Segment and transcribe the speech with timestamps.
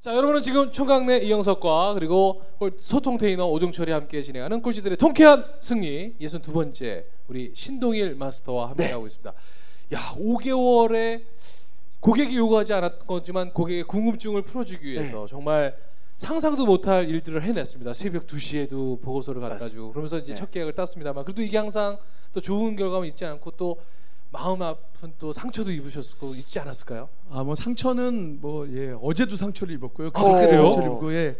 [0.00, 6.14] 자, 여러분은 지금 총각내 이영석과 그리고 꼴- 소통 테이너 오종철이 함께 진행하는 꼴찌들의 통쾌한 승리.
[6.18, 9.34] 62번째 우리 신동일 마스터와 함께하고 있습니다.
[9.92, 11.22] 야, 5개월에
[12.00, 15.76] 고객이 요구하지 않았건지만 고객의 궁금증을 풀어주기 위해서 정말
[16.16, 17.92] 상상도 못할 일들을 해냈습니다.
[17.92, 21.98] 새벽 2시에도 보고서를 갖다 주고 그러면서 이제 첫 계약을 땄습니다만 그래도 이게 항상
[22.32, 23.78] 또 좋은 결과만 있지 않고 또
[24.32, 27.08] 마음 아픈 또 상처도 입으셨고 있지 않았을까요?
[27.30, 30.08] 아 뭐 상처는 뭐 예 어제도 상처를 입었고요.
[30.08, 30.10] 어.
[30.12, 30.62] 그저께도 그래요?
[30.72, 31.36] 상처를 입고 예,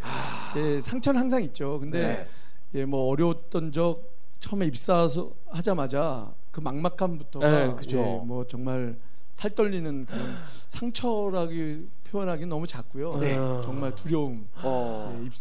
[0.57, 1.79] 예 상처는 항상 있죠.
[1.79, 2.27] 근데
[2.75, 4.11] 예뭐 어려웠던 적
[4.41, 7.97] 처음에 입사해서 하자마자 그 막막함부터가 네, 그죠.
[7.99, 8.97] 예, 뭐 정말
[9.35, 10.35] 살 떨리는 그런
[10.67, 13.17] 상처라기 표현하기 너무 작고요.
[13.19, 13.35] 네.
[13.63, 14.47] 정말 두려움.
[14.63, 15.17] 어.
[15.21, 15.33] 예, 입,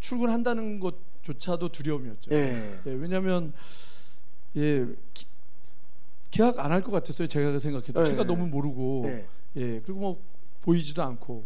[0.00, 2.30] 출근한다는 것조차도 두려움이었죠.
[2.32, 2.78] 예.
[2.86, 3.52] 예, 왜냐하면
[4.56, 5.26] 예 기-
[6.30, 7.26] 계약 안 할 것 같았어요.
[7.28, 8.10] 제가 생각해도 네.
[8.10, 9.26] 제가 너무 모르고 예.
[9.56, 10.22] 예 그리고 뭐
[10.62, 11.44] 보이지도 않고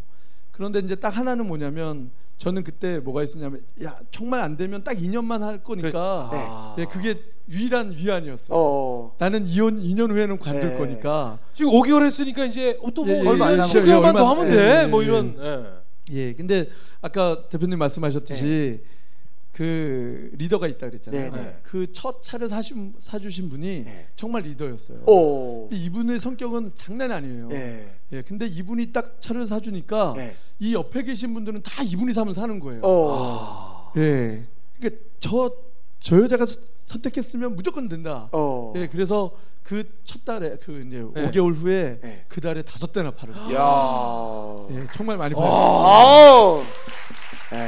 [0.52, 5.40] 그런데 이제 딱 하나는 뭐냐면 저는 그때 뭐가 있었냐면 야 정말 안 되면 딱 2년만
[5.40, 6.38] 할 거니까 네.
[6.46, 6.76] 아.
[6.78, 7.18] 예 그게
[7.48, 8.56] 유일한 위안이었어요.
[8.58, 9.14] 어.
[9.18, 10.76] 나는 2년 2년 후에는 관둘 네.
[10.78, 14.12] 거니까 지금 5개월 했으니까 이제 어, 또뭐 예, 예, 얼마 안 예, 남았- 10개월만 얼마-
[14.18, 14.82] 더 하면 예, 돼.
[14.82, 15.06] 예, 뭐 예.
[15.06, 16.18] 이런 예.
[16.28, 16.68] 예 근데
[17.00, 18.82] 아까 대표님 말씀하셨듯이
[19.54, 21.30] 그 리더가 있다 그랬잖아요.
[21.32, 21.56] 네, 네.
[21.62, 24.08] 그첫 차를 사준 사주신 분이 네.
[24.16, 25.02] 정말 리더였어요.
[25.06, 25.68] 어.
[25.70, 27.48] 근데 이분의 성격은 장난 아니에요.
[27.52, 27.88] 예.
[28.12, 30.34] 예, 근데 이분이 딱 차를 사주니까 예.
[30.58, 32.80] 이 옆에 계신 분들은 다 이분이 사면 사는 거예요.
[32.84, 33.92] 어.
[33.96, 34.44] 예,
[34.76, 35.50] 그러니까 저,
[36.00, 38.28] 저 여자가 서- 선택했으면 무조건 된다.
[38.32, 38.72] 어.
[38.76, 39.30] 예, 그래서
[39.62, 41.30] 그 첫 달에 그 이제 네.
[41.30, 42.24] 5개월 후에 네.
[42.28, 43.12] 그 달에 다섯 대나.
[43.12, 43.54] 거예요.
[43.54, 44.66] 야.
[44.82, 45.54] 예, 정말 많이 팔았어요.
[45.54, 46.62] 아우.
[47.52, 47.66] 예.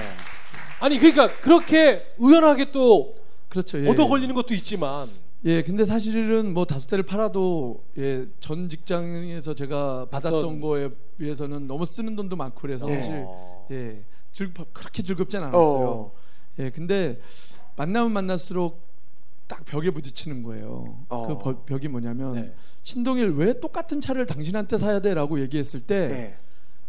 [0.80, 3.12] 아니 그러니까 그렇게 우연하게 또
[3.48, 3.80] 그렇죠.
[3.82, 3.88] 예.
[3.88, 5.06] 얻어 걸리는 것도 있지만
[5.44, 11.66] 예, 근데 사실은 뭐 다섯 대를 팔아도 예, 전 직장에서 제가 받았던 어떤- 거에 비해서는
[11.66, 12.96] 너무 쓰는 돈도 많고 그래서 예.
[12.96, 13.66] 사실 어.
[13.70, 15.88] 예, 즐 그렇게 즐겁진 않았어요.
[15.88, 16.12] 어.
[16.58, 17.18] 예, 근데
[17.76, 18.84] 만나면 만날수록
[19.46, 20.98] 딱 벽에 부딪히는 거예요.
[21.08, 21.26] 어.
[21.28, 22.54] 그 버- 벽이 뭐냐면 네.
[22.82, 26.36] 신동일 왜 똑같은 차를 당신한테 사야 돼라고 얘기했을 때 예.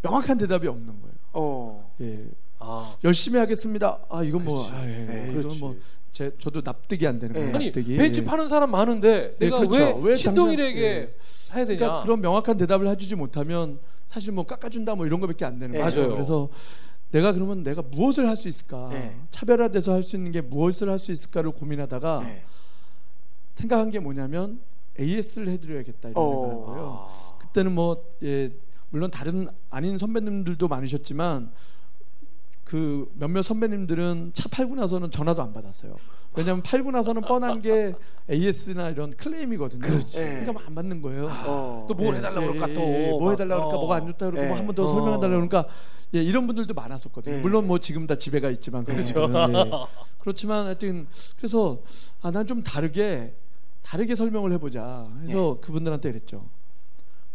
[0.02, 1.14] 명확한 대답이 없는 거예요.
[1.32, 1.94] 어.
[2.00, 2.26] 예,
[2.58, 2.96] 아.
[3.04, 4.00] 열심히 하겠습니다.
[4.08, 4.68] 아 이건 뭐.
[4.70, 5.58] 아, 예, 네, 이건.
[5.58, 5.76] 뭐
[6.12, 7.40] 제, 저도 납득이 안 되는 예.
[7.40, 7.54] 거예요.
[7.54, 7.98] 아니 납득이.
[7.98, 8.24] 예.
[8.24, 9.98] 파는 사람 많은데 네, 내가 그렇죠.
[9.98, 11.14] 왜, 왜 신동일에게
[11.54, 11.78] 해야 되냐?
[11.78, 15.80] 그러니까 그런 명확한 대답을 해주지 못하면 사실 뭐 깎아준다 뭐 이런 거밖에 안 되는 예.
[15.80, 15.94] 거예요.
[15.96, 16.14] 맞아요.
[16.14, 16.48] 그래서
[17.10, 18.90] 내가 그러면 내가 무엇을 할 수 있을까?
[18.92, 19.14] 예.
[19.30, 22.42] 차별화돼서 할 수 있는 게 무엇을 할 수 있을까를 고민하다가 예.
[23.54, 24.60] 생각한 게 뭐냐면
[24.98, 26.30] AS를 해드려야겠다 이런 어.
[26.30, 27.08] 생각을 한 거예요.
[27.10, 27.38] 아.
[27.38, 28.50] 그때는 뭐 예,
[28.90, 31.50] 물론 다른 아닌 선배님들도 많으셨지만
[32.68, 35.96] 그 몇몇 선배님들은 차 팔고 나서는 전화도 안 받았어요.
[36.34, 37.94] 왜냐하면 팔고 나서는 뻔한 게
[38.30, 39.80] AS나 이런 클레임이거든요.
[39.80, 40.18] 그렇지.
[40.18, 41.30] 그러니까 뭐안 받는 거예요.
[41.46, 41.86] 어.
[41.88, 42.80] 또뭘 예, 해달라고 예, 그럴까 예, 또.
[42.82, 43.80] 예, 뭐 막, 해달라 그럴까 어.
[43.80, 44.48] 뭐가 안 좋다 그러고 예.
[44.48, 44.86] 뭐한 번더 어.
[44.86, 45.64] 설명해달라 그러니까
[46.14, 47.36] 예, 이런 분들도 많았었거든요.
[47.36, 47.40] 예.
[47.40, 49.22] 물론 뭐 지금 다 집에 가 있지만 그렇죠.
[49.22, 49.70] 예.
[50.20, 51.06] 그렇지만 하여튼
[51.38, 51.78] 그래서
[52.20, 53.34] 아 난 좀 다르게
[53.82, 55.60] 다르게 설명을 해보자 해서 예.
[55.62, 56.44] 그분들한테 그랬죠.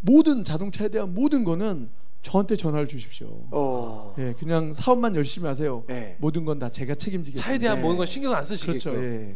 [0.02, 1.90] 모든 자동차에 대한 모든 거는
[2.24, 3.28] 저한테 전화를 주십시오.
[3.52, 4.16] 어.
[4.18, 5.84] 예, 그냥 사업만 열심히 하세요.
[5.90, 6.16] 예.
[6.20, 7.46] 모든 건 다 제가 책임지겠습니다.
[7.46, 7.82] 차에 대한 네.
[7.84, 8.80] 모든 건 신경 안 쓰시게끔.
[8.80, 9.04] 그렇죠.
[9.04, 9.36] 예.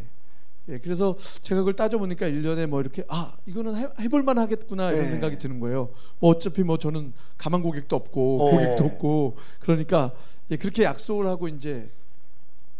[0.69, 5.09] 예, 그래서 제가 그걸 따져보니까 1년에 뭐 이렇게 아 이거는 해, 해볼만 하겠구나 이런 예.
[5.11, 5.89] 생각이 드는 거예요.
[6.19, 8.51] 뭐 어차피 뭐 저는 가만 고객도 없고 어.
[8.51, 10.11] 고객도 없고 그러니까
[10.51, 11.89] 예, 그렇게 약속을 하고 이제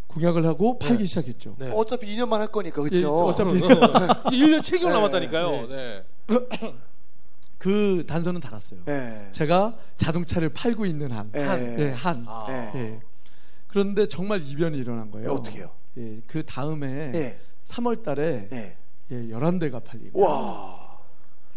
[0.08, 1.06] 공약을 하고 팔기 네.
[1.06, 1.56] 시작했죠.
[1.60, 1.70] 네.
[1.74, 3.14] 어차피 2년만 할 거니까 예, 그렇죠.
[3.26, 4.90] 어차피 이제 1년 7개월 네.
[4.90, 5.68] 남았다니까요.
[7.58, 8.82] 그 단서는 달았어요.
[8.88, 9.28] 예.
[9.32, 11.40] 제가 자동차를 팔고 있는 한, 예.
[11.42, 11.80] 한.
[11.80, 12.26] 예, 한.
[12.28, 12.46] 아.
[12.76, 12.80] 예.
[12.80, 13.00] 예.
[13.68, 15.32] 그런데 정말 이변이 일어난 거예요.
[15.34, 15.72] 어떻게요?
[15.98, 17.40] 예, 그 다음에 예.
[17.66, 18.20] 3월달에
[18.54, 18.78] 예.
[19.12, 20.26] 예, 11대가 팔린 거예요.
[20.28, 20.88] 와.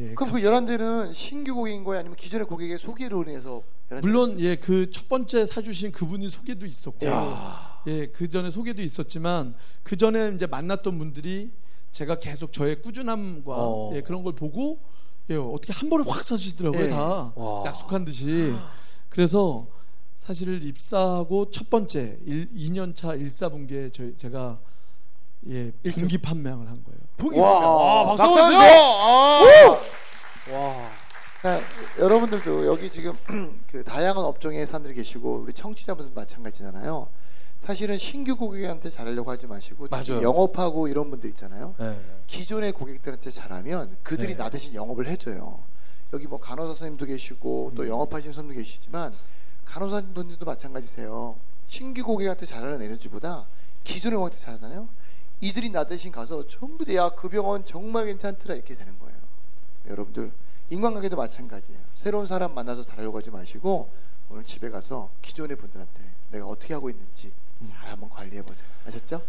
[0.01, 2.01] 예, 그럼 그 11대는 신규 고객인 거예요?
[2.01, 4.01] 아니면 기존의 고객의 소개로 인해서 11대?
[4.01, 7.83] 물론 예 그 첫 번째 사주신 그분이 소개도 있었고 야.
[7.87, 11.53] 예 그 전에 소개도 있었지만 그 전에 이제 만났던 분들이
[11.93, 13.91] 제가 계속 저의 꾸준함과 어.
[13.95, 14.81] 예, 그런 걸 보고
[15.31, 16.89] 예, 어떻게 한 번에 확 사주시더라고요 예.
[16.89, 17.65] 다 와.
[17.65, 18.55] 약속한 듯이.
[19.09, 19.67] 그래서
[20.17, 24.59] 사실 입사하고 첫 번째 1, 2년 차 1사분기에 저희 제가
[25.49, 25.73] 예.
[25.95, 27.01] 분기 판매를 한 거예요.
[27.17, 27.39] 풍기.
[27.39, 28.57] 와, 와, 박수 박수.
[28.57, 29.81] 아.
[30.53, 30.91] 와.
[31.43, 31.61] 자,
[31.99, 33.17] 여러분들도 여기 지금
[33.71, 37.09] 그 다양한 업종의 사람들이 계시고 우리 청취자분들 마찬가지잖아요.
[37.65, 40.23] 사실은 신규 고객한테 잘하려고 하지 마시고 맞아요.
[40.23, 41.75] 영업하고 이런 분들 있잖아요.
[41.79, 42.01] 네.
[42.27, 44.37] 기존의 고객들한테 잘하면 그들이 네.
[44.37, 45.63] 나 대신 영업을 해줘요.
[46.13, 47.89] 여기 뭐 간호사 선생님도 계시고 또 음.
[47.89, 49.15] 영업하시는 선생님도 계시지만
[49.67, 51.37] 간호사 분들도 마찬가지세요.
[51.67, 53.47] 신규 고객한테 잘하는 에너지보다
[53.85, 54.89] 기존의 고객한테 잘하잖아요.
[55.41, 59.17] 이들이 나 대신 가서 전부 다야그 병원 정말 괜찮더라 이렇게 되는 거예요.
[59.87, 60.33] 여러분들
[60.71, 61.81] 인간관계도 마찬가지예요.
[61.95, 63.91] 새로운 사람 만나서 잘하려고 하지 마시고
[64.29, 67.33] 오늘 집에 가서 기존의 분들한테 내가 어떻게 하고 있는지
[67.69, 68.67] 잘 한번 관리해 보세요.
[68.87, 69.21] 아셨죠?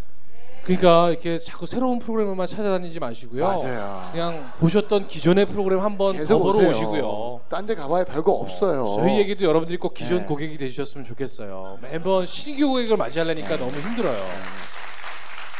[0.64, 3.44] 그러니까 이렇게 자꾸 새로운 프로그램만 찾아다니지 마시고요.
[3.44, 4.04] 맞아요.
[4.12, 6.70] 그냥 보셨던 기존의 프로그램 한번 더 계속 보러 오세요.
[6.70, 7.42] 오시고요.
[7.50, 8.86] 딴 데 가봐야 별거 없어요.
[9.00, 10.26] 저희 얘기도 여러분들이 꼭 기존 네.
[10.26, 11.80] 고객이 되셨으면 좋겠어요.
[11.82, 14.24] 매번 신규 고객을 맞이하려니까 너무 힘들어요.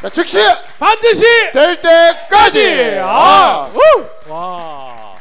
[0.02, 0.38] 자, 즉시
[0.78, 2.98] 반드시 될 때까지.
[3.02, 4.30] 아, 우!
[4.32, 5.14] 와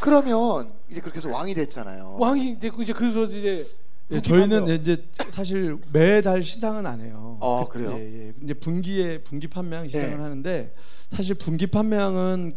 [0.00, 2.16] 그러면 이제 그렇게 해서 왕이 됐잖아요.
[2.18, 3.64] 왕이 되고 이제 그래서 이제
[4.10, 4.74] 예, 저희는 판매요.
[4.74, 7.38] 이제 사실 매달 시상은 안 해요.
[7.40, 7.92] 아, 그- 그래요?
[7.98, 8.32] 예, 예.
[8.42, 10.14] 이제 분기에 분기 판매량 시상을 예.
[10.22, 10.74] 하는데
[11.10, 12.52] 사실 분기 판매량은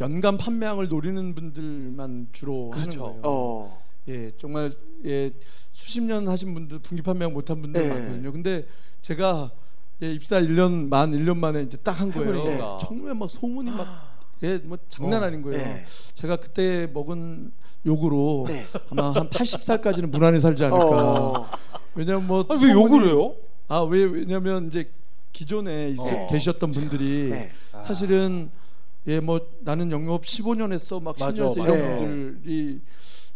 [0.00, 2.90] 연간 판매량을 노리는 분들만 주로 그렇죠.
[2.90, 3.20] 하는 거예요.
[3.24, 3.82] 어.
[4.08, 4.72] 예, 정말
[5.04, 5.32] 예,
[5.72, 7.88] 수십 년 하신 분들 분기 판매량 못한 분들 예.
[7.88, 8.32] 많거든요.
[8.32, 8.66] 근데
[9.00, 9.50] 제가
[10.02, 12.34] 예, 입사 1년 만 1년 만에 이제 딱 한 거예요.
[12.34, 12.78] 해보니까.
[12.80, 13.86] 정말 막 소문이 막
[14.42, 15.26] 예, 뭐 장난 어.
[15.26, 15.58] 아닌 거예요.
[15.62, 15.84] 네.
[16.14, 17.52] 제가 그때 먹은
[17.86, 18.64] 욕으로 네.
[18.90, 20.84] 아마 한 80살까지는 무난히 살지 않을까.
[20.86, 21.50] 어.
[21.94, 23.34] 왜냐면 뭐 아니, 왜 욕을 해요?
[23.68, 24.90] 아, 왜 왜냐면 이제
[25.32, 26.26] 기존에 있, 어.
[26.28, 27.50] 계셨던 분들이 네.
[27.84, 28.50] 사실은
[29.06, 31.74] 예 뭐 나는 영업 15년 했어 막 맞아, 10년 했어 맞아.
[31.74, 32.80] 이런 분들이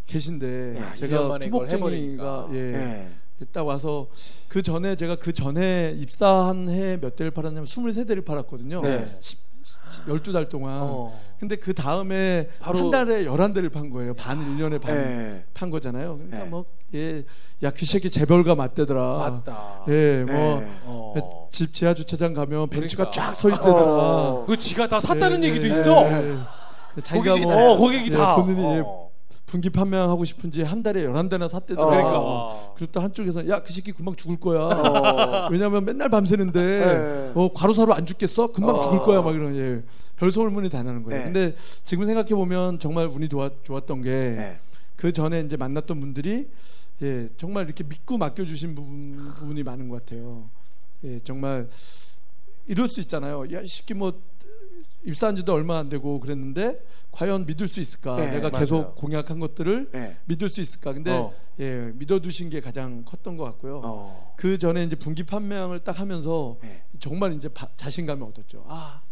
[0.06, 2.48] 계신데 야, 1년 제가 토목쟁이가.
[2.52, 3.08] 예, 네.
[3.52, 4.08] 딱 와서
[4.48, 8.82] 그 전에 제가 그 전에 입사한 해 몇 대를 팔았냐면 23대를 팔았거든요.
[8.82, 9.18] 네.
[10.06, 10.78] 12달 동안.
[10.82, 11.20] 어.
[11.38, 14.14] 근데 그 다음에 한 달에 11대를 판 거예요.
[14.14, 15.44] 반 1년에 반 네.
[15.54, 16.16] 판 거잖아요.
[16.16, 16.44] 그러니까 네.
[16.44, 16.64] 뭐
[16.94, 17.24] 예,
[17.62, 19.18] 야 그 새끼 재벌가 맞대더라.
[19.18, 19.84] 맞다.
[19.88, 20.68] 예, 뭐 네.
[20.84, 21.48] 어.
[21.50, 23.26] 집 지하 주차장 가면 벤츠가 그러니까.
[23.26, 23.72] 쫙서 있대더라.
[23.72, 24.44] 어.
[24.46, 26.04] 그 지가 다 샀다는 예, 얘기도 예, 있어.
[26.10, 26.30] 예,
[26.96, 27.00] 예.
[27.02, 28.36] 자기가 고객이 뭐 다- 어, 고객이 예, 다.
[28.36, 28.82] 본인이
[29.54, 29.60] 예, 어.
[29.60, 31.86] 분기 판매하고 싶은지 한 달에 11대나 샀대더라.
[31.86, 32.72] 그러니까.
[32.76, 34.60] 그리고 또 한쪽에서 야 그 새끼 금방 죽을 거야.
[34.60, 35.48] 어.
[35.50, 37.32] 왜냐면 맨날 밤새는데 네.
[37.34, 38.48] 어, 과로사로 안 죽겠어?
[38.52, 38.80] 금방 어.
[38.80, 39.82] 죽을 거야 막 이런 예.
[40.16, 41.18] 별소문이 다 나는 거예요.
[41.18, 41.24] 네.
[41.24, 44.58] 근데 지금 생각해 보면 정말 운이 좋았, 좋았던 게 네.
[44.96, 46.48] 그 전에 이제 만났던 분들이
[47.02, 50.48] 예, 정말 이렇게 믿고 맡겨주신 부분, 부분이 많은 것 같아요.
[51.04, 51.68] 예, 정말
[52.66, 53.44] 이럴 수 있잖아요.
[53.52, 54.12] 야, 이 새끼 뭐
[55.04, 58.16] 입사한 지도 얼마 안 되고 그랬는데 과연 믿을 수 있을까?
[58.16, 58.60] 네, 내가 맞아요.
[58.60, 60.16] 계속 공약한 것들을 네.
[60.24, 60.92] 믿을 수 있을까?
[60.92, 61.32] 근데 어.
[61.60, 63.82] 예, 믿어두신 게 가장 컸던 것 같고요.
[63.84, 64.34] 어.
[64.36, 66.82] 그 전에 이제 분기 판매량을 딱 하면서 네.
[66.98, 68.64] 정말 이제 바- 자신감을 얻었죠.
[68.66, 69.02] 아,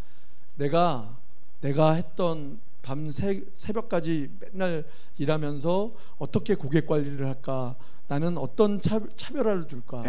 [0.55, 1.17] 내가
[1.61, 4.83] 내가 했던 밤 새, 새벽까지 맨날
[5.17, 7.75] 일하면서 어떻게 고객 관리를 할까?
[8.07, 10.01] 나는 어떤 차, 차별화를 줄까?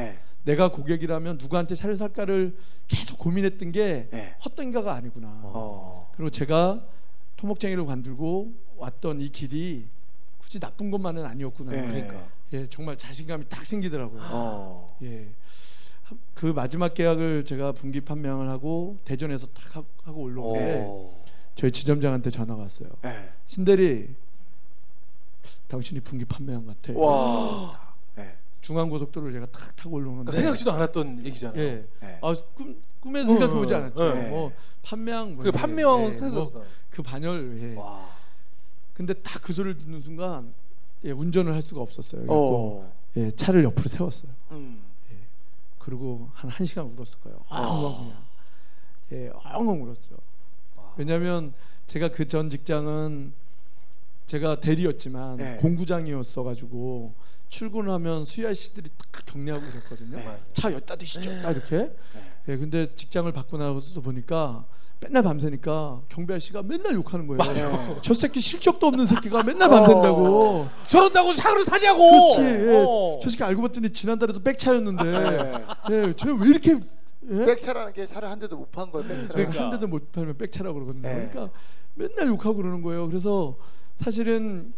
[0.44, 0.52] 네.
[0.52, 2.56] 내가 고객이라면 누구한테 차를 살까를
[2.86, 4.34] 계속 고민했던 게 네.
[4.44, 5.28] 헛된가가 아니구나.
[5.42, 6.10] 어.
[6.14, 6.84] 그리고 제가
[7.36, 9.86] 토목쟁이를 관들고 왔던 이 길이
[10.38, 11.72] 굳이 나쁜 것만은 아니었구나.
[11.72, 11.82] 네.
[11.86, 12.28] 그러니까.
[12.52, 14.20] 예, 정말 자신감이 딱 생기더라고요.
[14.30, 14.96] 어.
[15.02, 15.28] 예.
[16.04, 21.24] 한- 그 마지막 계약을 제가 분기 판매를 하고 대전에서 딱 하- 하고 올라오는데 어.
[21.56, 22.90] 저희 지점장한테 전화가 왔어요.
[23.02, 23.30] 네.
[23.46, 24.14] 신대리,
[25.68, 26.98] 당신이 분기 판매한 것 같아.
[26.98, 27.83] 와.
[28.64, 28.66] 네.
[28.66, 31.62] 중앙고속도로를 제가 탁 타고 올라오는데 그러니까 생각지도 않았던 얘기잖아요.
[31.62, 31.86] 예.
[32.00, 32.18] 네.
[32.22, 34.14] 아, 꿈 꿈에서 어, 생각해 보지 어, 않았죠.
[34.14, 34.28] 네.
[34.30, 34.52] 뭐
[34.82, 37.74] 판매왕 뭐그 판매왕은 예, 세서 뭐그 반열 예.
[37.76, 38.08] 와.
[38.94, 40.54] 근데 딱 그 소리를 듣는 순간
[41.04, 42.22] 예, 운전을 할 수가 없었어요.
[42.22, 42.92] 그래서 어.
[43.16, 44.32] 예, 차를 옆으로 세웠어요.
[44.52, 44.82] 음.
[45.78, 47.38] 그리고 한 1시간 울었을 거예요.
[47.50, 48.16] 엉엉 그냥.
[49.12, 50.16] 예, 엉엉 울었죠.
[50.96, 51.52] 왜냐면
[51.86, 53.34] 제가 그 전 직장은
[54.26, 55.56] 제가 대리였지만 네.
[55.58, 57.12] 공구장이었어 가지고
[57.54, 60.16] 출근하면 수야 씨들이 딱 격려하고 그랬거든요.
[60.16, 60.40] 네.
[60.54, 61.40] 차 여기다 대시죠.
[61.40, 61.94] 딱 이렇게.
[62.48, 64.66] 예, 근데 직장을 바꾸고 나서 보니까
[64.98, 67.38] 맨날 밤새니까 경비 아저씨가 맨날 욕하는 거예요.
[67.38, 67.98] 맞아요.
[68.02, 70.66] 저 새끼 실적도 없는 새끼가 맨날 밤샌다고.
[70.88, 72.34] 저런다고 차를 사냐고.
[72.34, 72.40] 그렇지.
[72.42, 72.84] 예.
[72.84, 73.20] 어.
[73.22, 75.64] 저 새끼 알고 봤더니 지난달에도 백차였는데, 네.
[75.90, 76.80] 예, 쟤왜 이렇게
[77.30, 77.44] 예?
[77.46, 79.06] 백차라는 게 차를 한 대도 못판 거예요.
[79.06, 79.30] 백차를.
[79.30, 81.08] 그러니까 한 대도 못 팔면 백차라고 그러거든요.
[81.08, 81.28] 네.
[81.30, 81.56] 그러니까
[81.94, 83.06] 맨날 욕하고 그러는 거예요.
[83.06, 83.56] 그래서
[84.02, 84.74] 사실은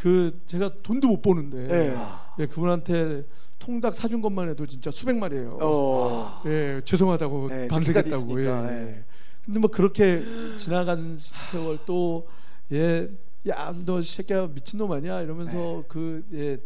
[0.00, 1.96] 그 제가 돈도 못 버는데 네.
[2.38, 3.24] 예, 그분한테
[3.58, 5.58] 통닭 사준 것만 해도 진짜 수백 마리예요.
[5.60, 6.42] 어.
[6.46, 8.40] 예, 죄송하다고 네, 밤새겠다고.
[8.40, 8.52] 예, 예.
[8.52, 9.04] 네.
[9.44, 10.22] 근데 뭐 그렇게
[10.56, 12.28] 지나간 세월 또
[12.70, 13.08] 예,
[13.48, 15.20] 야, 너 새끼야 미친놈 아니야?
[15.20, 15.82] 이러면서 네.
[15.88, 16.58] 그 예,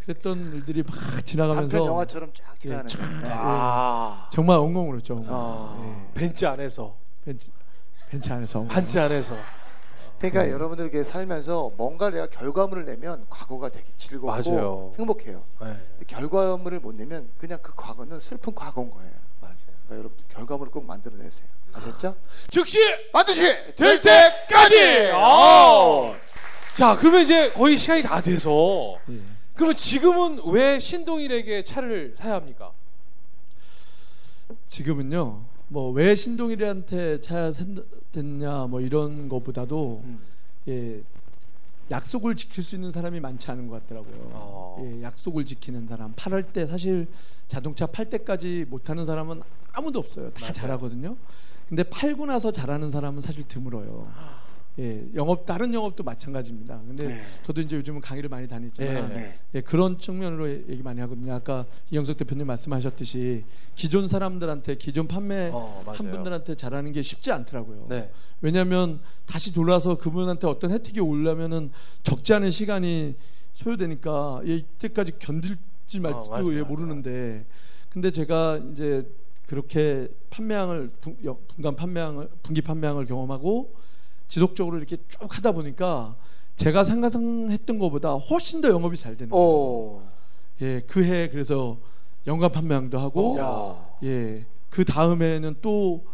[0.00, 3.22] 그랬던 일들이 막 지나가면서 단편 영화처럼 쫙 지나가는 예.
[3.26, 3.32] 네.
[3.32, 5.14] 아 정말 엉엉 울었죠.
[5.14, 5.26] 엉엉.
[5.28, 6.10] 어.
[6.14, 7.50] 벤치 안에서 벤치
[8.10, 8.64] 벤치 안에서.
[8.64, 9.34] 반지 안에서
[10.20, 10.50] 그러니까 음.
[10.50, 14.94] 여러분들께 살면서 뭔가 내가 결과물을 내면 과거가 되게 즐겁고 맞아요.
[14.98, 15.42] 행복해요.
[15.62, 19.10] 네, 결과물을 못 내면 그냥 그 과거는 슬픈 과거인 거예요.
[19.40, 19.56] 맞아요.
[19.86, 21.48] 그러니까 여러분 결과물을 꼭 만들어내세요.
[21.72, 22.16] 아셨죠?
[22.50, 22.78] 즉시
[23.12, 23.40] 반드시
[23.76, 25.10] 될 때까지.
[25.14, 26.14] 아!
[26.74, 29.20] 자 그러면 이제 거의 시간이 다 돼서 예.
[29.54, 32.72] 그러면 지금은 왜 신동일에게 차를 사야 합니까?
[34.66, 35.44] 지금은요.
[35.70, 37.52] 뭐 왜 신동일한테 차야
[38.12, 40.20] 됐냐 뭐 이런 거보다도 음.
[40.68, 41.00] 예,
[41.90, 44.30] 약속을 지킬 수 있는 사람이 많지 않은 것 같더라고요.
[44.32, 44.82] 어.
[44.84, 46.12] 예, 약속을 지키는 사람.
[46.16, 47.06] 팔때 사실
[47.48, 50.30] 자동차 팔 때까지 못하는 사람은 아무도 없어요.
[50.32, 50.52] 다 맞아요.
[50.52, 51.16] 잘하거든요.
[51.68, 54.12] 근데 팔고 나서 잘하는 사람은 사실 드물어요.
[54.78, 56.80] 예, 영업 다른 영업도 마찬가지입니다.
[56.86, 57.20] 근데 네.
[57.42, 59.14] 저도 이제 요즘은 강의를 많이 다니지만 네.
[59.14, 59.38] 네.
[59.56, 61.34] 예, 그런 측면으로 얘기 많이 하거든요.
[61.34, 65.82] 아까 이영석 대표님 말씀하셨듯이 기존 사람들한테 기존 판매 어.
[65.86, 67.86] 한 분들한테 잘하는 게 쉽지 않더라고요.
[67.88, 68.10] 네.
[68.40, 71.72] 왜냐하면 다시 돌아서 그분한테 어떤 혜택이 오려면은
[72.02, 73.16] 적지 않은 시간이
[73.54, 76.62] 소요되니까 예, 이때까지 견딜지 어, 말지도 맞아요, 예.
[76.62, 77.44] 모르는데
[77.90, 79.06] 근데 제가 이제
[79.46, 80.90] 그렇게 판매량을
[81.48, 83.74] 분간 판매량을 분기 판매량을 경험하고
[84.34, 86.14] 지속적으로 이렇게 쭉 하다 보니까
[86.56, 89.44] 제가 상상했던 것보다 훨씬 더 영업이 잘 되는 거예요.
[89.46, 90.02] 오.
[90.62, 91.78] 예, 그 해 그래서
[92.26, 93.76] 연간 판매량도 하고 야.
[94.04, 96.04] 예, 그 다음에는 또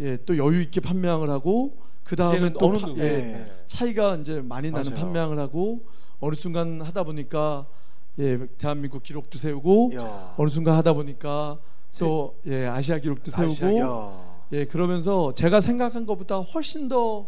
[0.00, 3.52] 예, 또 여유 있게 판매량을 하고 그 다음에 또 파- 예, 네.
[3.66, 5.00] 차이가 이제 많이 나는 맞아요.
[5.02, 5.80] 판매량을 하고
[6.20, 7.66] 어느 순간 하다 보니까
[8.18, 10.34] 예, 대한민국 기록도 세우고 야.
[10.38, 11.58] 어느 순간 하다 보니까
[11.98, 14.26] 또 예, 아시아 기록도 세우고 아시아 야.
[14.52, 17.26] 예, 그러면서 제가 생각한 것보다 훨씬 더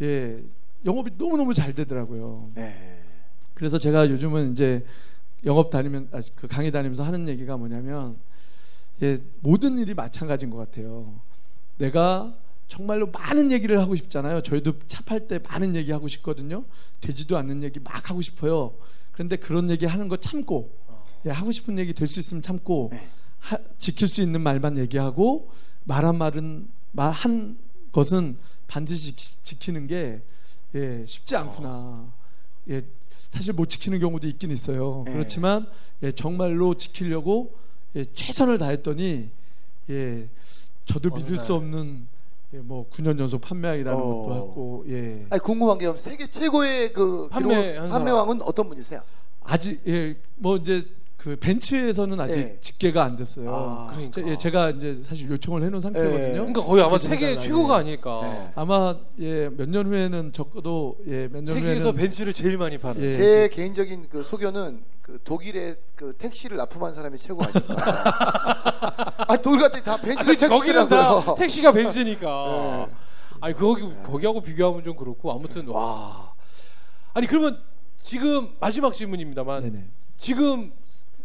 [0.00, 0.42] 예,
[0.84, 2.52] 영업이 너무너무 잘 되더라고요.
[2.54, 3.00] 네.
[3.54, 4.84] 그래서 제가 요즘은 이제
[5.44, 8.16] 영업 다니면 아, 그 강의 다니면서 하는 얘기가 뭐냐면
[9.02, 11.20] 예, 모든 일이 마찬가지인 것 같아요.
[11.78, 12.34] 내가
[12.68, 14.42] 정말로 많은 얘기를 하고 싶잖아요.
[14.42, 16.64] 저희도 차 팔 때 많은 얘기 하고 싶거든요.
[17.00, 18.74] 되지도 않는 얘기 막 하고 싶어요.
[19.12, 20.70] 그런데 그런 얘기 하는 거 참고
[21.26, 23.08] 예, 하고 싶은 얘기 될 수 있으면 참고 네.
[23.40, 25.50] 하- 지킬 수 있는 말만 얘기하고
[25.84, 27.56] 말한 말은 말 한
[27.92, 30.20] 것은 반드시 지- 지키는 게
[30.74, 32.12] 예, 쉽지 않구나.
[32.68, 32.82] 예,
[33.30, 35.02] 사실 못 지키는 경우도 있긴 있어요.
[35.06, 35.12] 네.
[35.12, 35.66] 그렇지만
[36.02, 37.54] 예, 정말로 지키려고
[37.96, 39.30] 예, 최선을 다했더니
[39.90, 40.28] 예,
[40.84, 41.58] 저도 믿을 수 날.
[41.58, 42.06] 없는
[42.54, 44.04] 예, 뭐 9년 연속 판매왕이라는 어.
[44.06, 45.26] 것도 하고 예.
[45.30, 49.02] 아니 궁금한 게 세계 최고의 그 판매 기록- 판매왕은 어떤 분이세요?
[49.44, 50.86] 아직 예, 뭐 이제
[51.18, 52.58] 그 벤츠에서는 아직 네.
[52.60, 53.52] 집계가 안 됐어요.
[53.52, 54.12] 아, 그러니까.
[54.12, 56.16] 제, 예, 제가 이제 사실 요청을 해놓은 상태거든요.
[56.16, 56.32] 네.
[56.32, 57.76] 그러니까 거의 아마 세계 좀 최고가.
[57.76, 58.20] 아닐까.
[58.22, 58.52] 네.
[58.54, 63.02] 아마 예, 몇 년 후에는 적어도 예, 몇년 세계에서 후에는 벤츠를 제일 많이 파는.
[63.02, 63.16] 예.
[63.16, 69.24] 제 개인적인 그 소견은 그 독일의 그 택시를 납품한 사람이 최고 아닐까?
[69.26, 71.34] 아 독일 같은 다 거기는 다 택시더라고요.
[71.34, 72.86] 택시가 벤츠니까.
[72.88, 72.94] 네.
[73.40, 76.32] 아니 거기 거기하고 비교하면 좀 그렇고 아무튼 와.
[77.12, 77.58] 아니 그러면
[78.02, 79.84] 지금 마지막 질문입니다만 네네.
[80.18, 80.72] 지금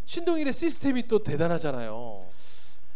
[0.06, 2.24] 신동일의 시스템이 또 대단하잖아요.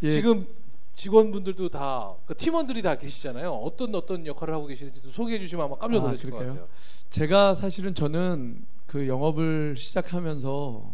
[0.04, 0.46] 예, 지금
[0.94, 3.50] 직원분들도 다 그 팀원들이 다 계시잖아요.
[3.52, 6.60] 어떤 어떤 역할을 하고 계시는지도 소개해 주시면 아마 깜짝 아, 놀라실 것 그럴까요?
[6.62, 6.68] 같아요.
[7.10, 10.90] 제가 사실은 저는 그 영업을 시작하면서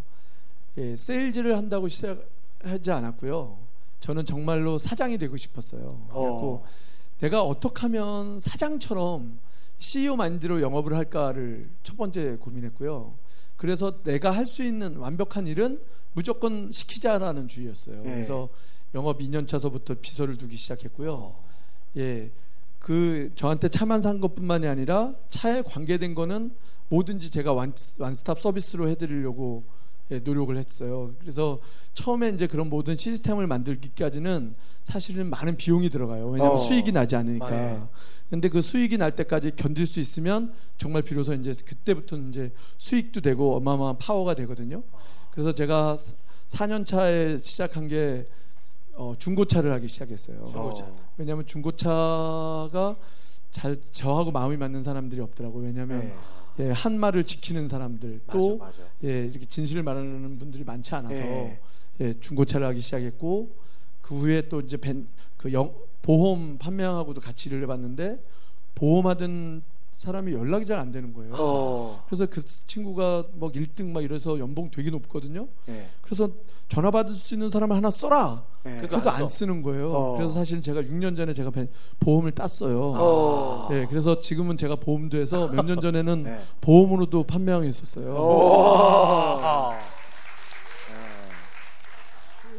[0.78, 3.58] 예, 세일즈를 한다고 시작하지 않았고요.
[4.00, 6.06] 저는 정말로 사장이 되고 싶었어요.
[6.12, 6.64] 그래갖고
[7.20, 9.38] 내가 어떻게 하면 사장처럼
[9.78, 13.14] CEO 마인드로 영업을 할까를 첫 번째 고민했고요.
[13.56, 15.80] 그래서 내가 할 수 있는 완벽한 일은
[16.14, 18.02] 무조건 시키자라는 주의였어요.
[18.02, 18.14] 네.
[18.14, 18.48] 그래서
[18.94, 21.34] 영업 2년 차서부터 비서를 두기 시작했고요.
[21.98, 22.30] 예.
[22.78, 26.54] 그 저한테 차만 산 것뿐만이 아니라 차에 관계된 거는
[26.88, 29.64] 뭐든지 제가 완, 완스톱 서비스로 해드리려고
[30.10, 31.14] 예, 노력을 했어요.
[31.18, 31.60] 그래서
[31.94, 36.28] 처음에 이제 그런 모든 시스템을 만들기까지는 사실은 많은 비용이 들어가요.
[36.28, 36.58] 왜냐하면 어.
[36.58, 37.46] 수익이 나지 않으니까.
[37.46, 37.80] 아, 예.
[38.28, 43.56] 근데 그 수익이 날 때까지 견딜 수 있으면 정말 비로소 이제 그때부터 이제 수익도 되고
[43.56, 44.82] 어마어마한 파워가 되거든요.
[45.34, 45.98] 그래서 제가
[46.48, 48.26] 4년 차에 시작한 게
[48.94, 50.48] 어, 중고차를 하기 시작했어요.
[50.48, 50.88] 중고차.
[51.16, 52.96] 왜냐하면 중고차가
[53.50, 55.66] 잘 저하고 마음이 맞는 사람들이 없더라고요.
[55.66, 56.12] 왜냐하면
[56.56, 56.66] 네.
[56.66, 58.90] 예, 한 말을 지키는 사람들 또 맞아, 맞아.
[59.02, 61.60] 예, 이렇게 진실을 말하는 분들이 많지 않아서 네.
[62.00, 63.56] 예, 중고차를 하기 시작했고
[64.02, 68.22] 그 후에 또 이제 벤, 그 영, 보험 판매왕하고도 같이 일을 해봤는데
[68.76, 69.64] 보험하던
[69.94, 71.34] 사람이 연락이 잘 안 되는 거예요.
[71.38, 72.04] 어.
[72.08, 75.48] 그래서 그 친구가 뭐 1등 막 이래서 연봉 되게 높거든요.
[75.66, 75.88] 네.
[76.02, 76.28] 그래서
[76.68, 78.44] 전화 받을 수 있는 사람을 하나 써라.
[78.64, 78.76] 네.
[78.78, 79.26] 그래도 그래도 안안 써.
[79.26, 79.92] 쓰는 거예요.
[79.92, 80.16] 어.
[80.16, 81.68] 그래서 사실 제가 6년 전에 제가 배-
[82.00, 82.92] 보험을 땄어요.
[82.96, 83.68] 어.
[83.72, 86.38] 예, 그래서 지금은 제가 보험도 해서 몇 년 전에는 네.
[86.60, 88.14] 보험으로도 판매했었어요.
[88.14, 89.72] 오.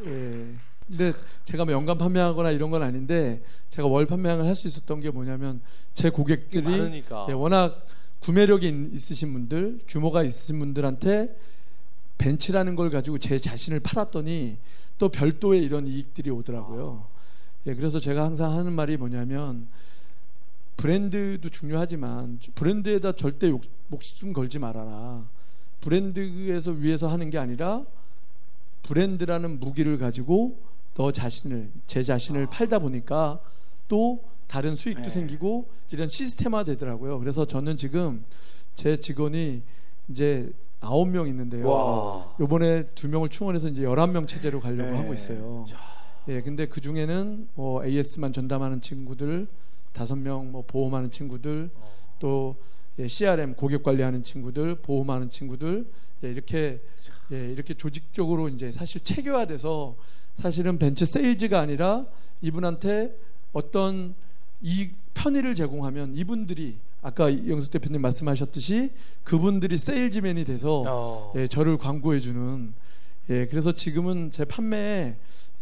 [0.05, 0.55] 예.
[0.87, 1.13] 근데
[1.45, 5.61] 제가 뭐 연간 판매하거나 이런 건 아닌데 제가 월 판매량을 할수 있었던 게 뭐냐면
[5.93, 6.65] 제 고객들이.
[7.29, 7.85] 예, 워낙
[8.19, 11.35] 구매력이 있- 있으신 분들, 규모가 있으신 분들한테
[12.17, 14.57] 벤치라는 걸 가지고 제 자신을 팔았더니
[14.97, 17.05] 또 별도의 이런 이익들이 오더라고요.
[17.67, 19.67] 예, 그래서 제가 항상 하는 말이 뭐냐면
[20.77, 25.23] 브랜드도 중요하지만 브랜드에다 절대 욕- 목숨 걸지 말아라.
[25.81, 27.83] 브랜드에서 위해서 하는 게 아니라
[28.83, 30.57] 브랜드라는 무기를 가지고
[30.95, 33.39] 너 자신을 제 자신을 팔다 보니까
[33.87, 35.09] 또 다른 수익도 네.
[35.09, 37.19] 생기고 이런 시스템화 되더라고요.
[37.19, 38.23] 그래서 저는 지금
[38.75, 39.61] 제 직원이
[40.09, 40.49] 이제
[40.79, 41.67] 아홉 명 있는데요.
[41.69, 42.35] 와.
[42.39, 44.97] 요번에 두 명을 충원해서 이제 11명 체제로 가려고 네.
[44.97, 45.65] 하고 있어요.
[46.27, 49.47] 예, 근데 그 중에는 뭐 AS만 전담하는 친구들,
[49.93, 51.69] 다섯 명 뭐 보험하는 친구들,
[52.19, 52.55] 또
[52.99, 55.85] 예, CRM 고객 관리하는 친구들, 보험하는 친구들,
[56.23, 56.81] 예, 이렇게
[57.31, 59.95] 예, 이렇게 조직적으로 이제 사실 체계화돼서
[60.35, 62.05] 사실은 벤처 세일즈가 아니라
[62.41, 63.17] 이분한테
[63.53, 64.15] 어떤
[64.61, 68.91] 이 편의를 제공하면 이분들이 아까 영숙 대표님 말씀하셨듯이
[69.23, 71.33] 그분들이 세일즈맨이 돼서 어.
[71.35, 72.73] 예, 저를 광고해 주는
[73.29, 75.15] 예, 그래서 지금은 제 판매의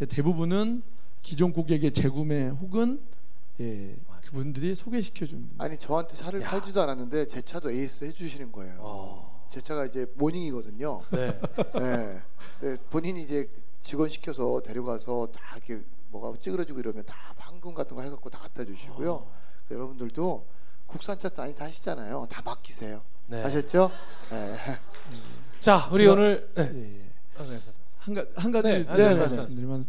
[0.10, 0.82] 대부분은
[1.22, 3.00] 기존 고객의 재구매 혹은
[3.60, 6.50] 예, 그분들이 소개시켜 줍니다 아니 저한테 차를 야.
[6.50, 8.77] 팔지도 않았는데 제 차도 에이스 해주시는 거예요.
[8.80, 9.48] 어.
[9.51, 11.01] 제 차가 이제 모닝이거든요.
[11.12, 11.39] 네.
[11.75, 12.22] 네.
[12.62, 13.48] 네, 본인이 이제
[13.84, 18.63] 직원 시켜서 데려가서 다 이렇게 뭐가 찌그러지고 이러면 다 황금 같은 거 해갖고 다 갖다
[18.66, 19.13] 주시고요.
[19.13, 19.32] 어.
[19.70, 20.46] 여러분들도
[20.88, 22.28] 국산차 많이 타시잖아요.
[22.30, 23.02] 다 맡기세요.
[23.28, 23.44] 네.
[23.44, 23.92] 아셨죠?
[24.32, 24.58] 네.
[25.60, 26.72] 자, 우리 제가- 오늘 네.
[26.74, 27.04] 예, 예.
[28.00, 29.86] 한, 가, 한 가지 네, 더 네, 네, 말씀드리면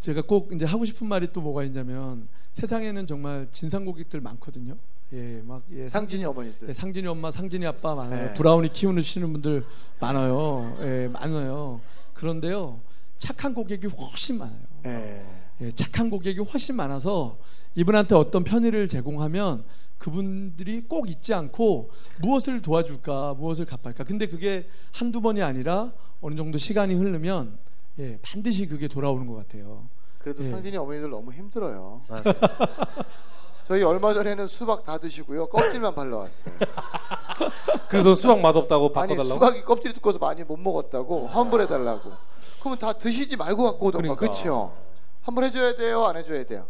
[0.00, 4.76] 제가 꼭 이제 하고 싶은 말이 또 뭐가 있냐면 세상에는 정말 진상 고객들 많거든요.
[5.12, 6.68] 예, 막 예, 상진이 어머니들.
[6.68, 8.26] 예, 상진이 엄마, 상진이 아빠 많아요.
[8.28, 8.32] 네.
[8.34, 9.64] 브라우니 키우시는 분들
[10.00, 10.76] 많아요.
[10.80, 11.80] 예, 많아요.
[12.14, 12.80] 그런데요,
[13.18, 14.60] 착한 고객이 훨씬 많아요.
[14.82, 15.24] 네.
[15.60, 17.38] 예, 착한 고객이 훨씬 많아서
[17.74, 19.64] 이분한테 어떤 편의를 제공하면
[19.98, 24.04] 그분들이 꼭 잊지 않고 무엇을 도와줄까, 무엇을 갚을까.
[24.04, 27.58] 근데 그게 한두 번이 아니라 어느 정도 시간이 흐르면
[27.98, 29.88] 예, 반드시 그게 돌아오는 것 같아요.
[30.18, 30.50] 그래도 예.
[30.50, 32.02] 상진이 어머니들 너무 힘들어요.
[33.68, 35.46] 저희 얼마 전에는 수박 다 드시고요.
[35.50, 36.54] 껍질만 발라왔어요.
[37.90, 39.24] 그래서 수박 맛없다고 아니 바꿔달라고.
[39.34, 42.12] 수박이 껍질이 두꺼워서 많이 못 먹었다고 환불해달라고.
[42.60, 44.14] 그러면 다 드시지 말고 갖고 오던가.
[44.14, 44.20] 그러니까.
[44.20, 44.74] 그렇죠?
[45.20, 46.02] 환불해줘야 돼요?
[46.06, 46.66] 안 해줘야 돼요?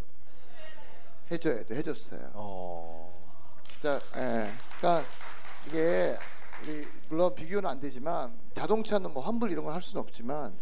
[1.30, 1.76] 해줘야 돼.
[1.76, 2.20] 해줬어요.
[2.34, 3.14] 어.
[3.64, 4.50] 진짜 예.
[4.80, 5.08] 그러니까
[5.68, 6.16] 이게
[6.64, 10.52] 우리 물론 비교는 안 되지만 자동차는 뭐 환불 이런 걸 할 수는 없지만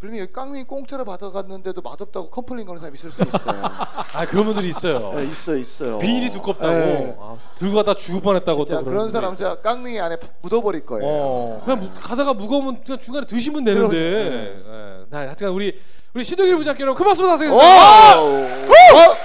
[0.00, 3.62] 분명히 여기 깡미 공짜로 받아갔는데도 맛없다고 complain 거는 사람 있을 수 있어요.
[4.12, 5.14] 아, 그런 분들이 있어요.
[5.16, 5.98] 예, 있어요, 있어요.
[5.98, 7.16] 비닐이 두껍다고 예.
[7.18, 11.06] 아, 들고 가다 죽을 뻔했다고 또 그런 분들이 사람 진짜 깡미 안에 묻어버릴 거예요.
[11.08, 13.96] 어, 그냥 무- 가다가 무거우면 그냥 중간에 드시면 되는데.
[13.96, 15.04] 예.
[15.08, 15.80] 나 하여튼 우리
[16.12, 17.56] 우리 신동일 부장께 여러분 큰 박수 오!
[17.58, 19.16] 어?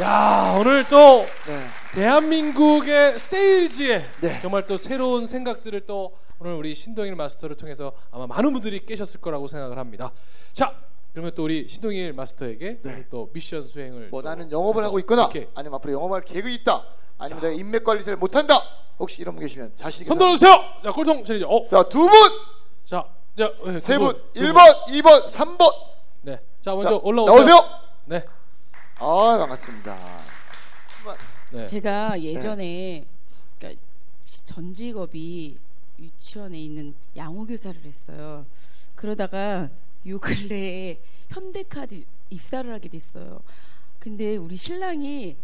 [0.00, 1.66] 야 오늘 또 네.
[1.94, 4.40] 대한민국의 세일즈에 네.
[4.42, 9.46] 정말 또 새로운 생각들을 또 오늘 우리 신동일 마스터를 통해서 아마 많은 분들이 깨셨을 거라고
[9.46, 10.10] 생각을 합니다.
[10.52, 10.74] 자
[11.12, 13.06] 그러면 또 우리 신동일 마스터에게 네.
[13.10, 16.82] 또 미션 수행을 뭐또 나는 영업을 하고 있거나 이렇게 아니면 앞으로 영업할 계획이 있다.
[17.16, 18.58] 아니면 내가 인맥 관리를 못 한다.
[18.98, 20.52] 혹시 이런 분 계시면 자신 손 들어 주세요.
[20.82, 21.46] 자 꼴통 challenge.
[21.48, 22.10] 어, 자, 두 분,
[22.84, 23.04] 자,
[23.38, 25.72] 자, 네, 세두 분, 두 1번, 2번, 3번.
[26.22, 27.36] 네, 자 먼저 자, 올라오세요.
[27.36, 27.56] 나오세요.
[28.06, 28.24] 네,
[28.98, 30.33] 아, 반갑습니다.
[31.54, 31.64] 네.
[31.66, 33.04] 제가 예전에
[33.58, 33.80] 그러니까
[34.20, 35.56] 지- 전 직업이
[35.98, 38.44] 유치원에 있는 양호 교사를 했어요.
[38.94, 39.70] 그러다가
[40.06, 43.40] 요 근래에 현대카드 입사를 하게 됐어요.
[43.98, 45.36] 근데 우리 신랑이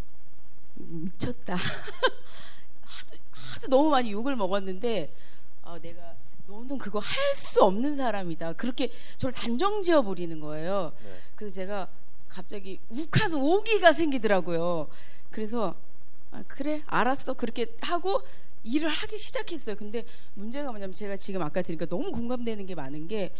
[0.74, 1.54] 미쳤다.
[2.82, 5.14] 하도, 하도 너무 많이 욕을 먹었는데
[5.62, 6.14] 아, 내가
[6.46, 8.52] 너는 그거 할 수 없는 사람이다.
[8.54, 10.92] 그렇게 저를 단정지어 버리는 거예요.
[11.04, 11.10] 네.
[11.36, 11.88] 그래서 제가
[12.28, 14.88] 갑자기 욱하는 오기가 생기더라고요.
[15.30, 15.74] 그래서
[16.32, 18.20] 아, 그래 알았어 그렇게 하고
[18.62, 19.76] 일을 하기 시작했어요.
[19.76, 23.32] 근데 문제가 뭐냐면 제가 지금 아까 들으니까 너무 공감되는 게 많은 게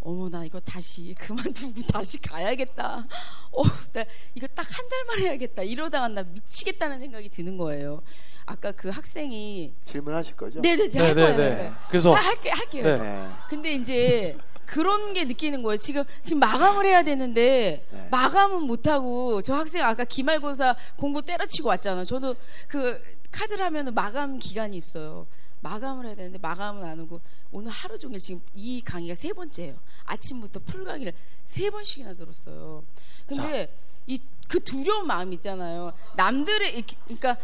[0.00, 3.06] 어머 나 이거 다시 그만두고 다시 가야겠다.
[3.52, 5.62] 어, 나 이거 딱 한 달만 해야겠다.
[5.62, 8.02] 이러다가 나 미치겠다는 생각이 드는 거예요.
[8.44, 10.60] 아까 그 학생이 질문하실 거죠?
[10.60, 11.26] 네네 제가 할 거예요.
[11.28, 11.74] 할 거예요.
[11.88, 12.84] 그래서 아, 할게 할게요.
[12.84, 12.98] 네.
[12.98, 13.28] 네.
[13.48, 15.78] 근데 이제 그런 게 느끼는 거예요.
[15.78, 18.08] 지금 지금 마감을 해야 되는데 네.
[18.10, 22.04] 마감은 못 하고 저 학생 아까 기말고사 공부 때려치고 왔잖아요.
[22.04, 22.36] 저도
[22.68, 23.00] 그
[23.30, 25.26] 카드를 하면은 마감 기간이 있어요.
[25.60, 29.76] 마감을 해야 되는데 마감은 안 하고 오늘 하루 종일 지금 이 강의가 세 번째예요.
[30.04, 31.12] 아침부터 풀 강의를
[31.44, 32.84] 세 번씩이나 들었어요.
[33.26, 33.72] 근데
[34.06, 35.92] 이 그 두려운 마음 있잖아요.
[36.16, 37.36] 남들의 그러니까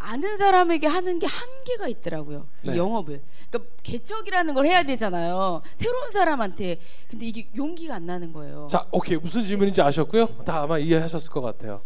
[0.00, 2.46] 아는 사람에게 하는 게 한계가 있더라고요.
[2.62, 2.76] 이 네.
[2.76, 3.20] 영업을.
[3.50, 5.62] 그러니까 개척이라는 걸 해야 되잖아요.
[5.76, 6.78] 새로운 사람한테.
[7.08, 8.68] 근데 이게 용기가 안 나는 거예요.
[8.70, 10.26] 자, 오케이 무슨 질문인지 아셨고요.
[10.44, 11.82] 다 아마 이해하셨을 것 같아요.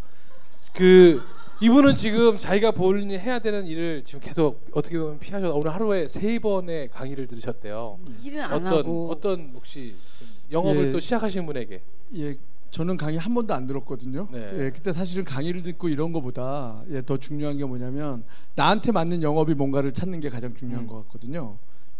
[0.73, 1.21] 그
[1.61, 6.37] 이분은 지금 자기가 본인이 해야 되는 일을 지금 계속 어떻게 보면 피하셔 오늘 하루에 세
[6.39, 7.99] 번의 강의를 들으셨대요.
[8.23, 10.91] 일은 안 어떤 하고 어떤 혹시 좀 영업을 예.
[10.91, 11.81] 또 시작하신 분에게
[12.17, 12.35] 예,
[12.73, 14.27] 저는 강의 한 번도 안 들었거든요.
[14.31, 14.65] 네.
[14.65, 18.23] 예, 그때 사실은 강의를 듣고 이런 거보다 예, 더 중요한 게 뭐냐면
[18.55, 20.87] 나한테 맞는 영업이 뭔가를 찾는 게 가장 중요한 음.
[20.87, 21.57] 것 같거든요.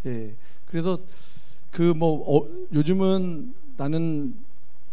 [0.08, 0.98] 예, 그래서
[1.70, 4.36] 그 뭐 어, 요즘은 나는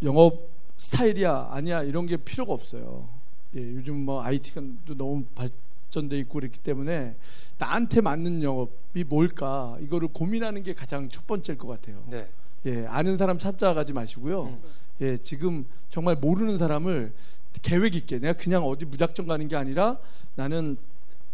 [0.03, 3.09] 영업 스타일이야 아니야 이런 게 필요가 없어요.
[3.55, 4.61] 예, 요즘 뭐 IT가
[4.97, 7.15] 너무 발전돼 있고 그렇기 때문에
[7.57, 12.03] 나한테 맞는 영업이 뭘까 이거를 고민하는 게 가장 첫 번째일 것 같아요.
[12.07, 12.29] 네.
[12.67, 14.43] 예, 아는 사람 찾아가지 마시고요.
[14.43, 14.61] 음.
[14.99, 17.13] 예, 지금 정말 모르는 사람을
[17.61, 19.97] 계획 있게 내가 그냥 어디 무작정 가는 게 아니라
[20.35, 20.77] 나는